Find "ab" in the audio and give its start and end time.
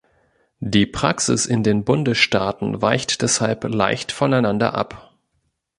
4.73-5.15